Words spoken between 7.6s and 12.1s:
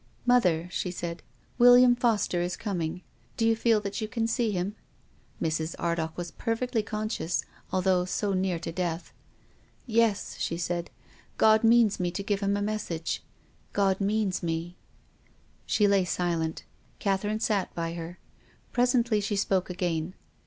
although so near death." Yes," she said." God means me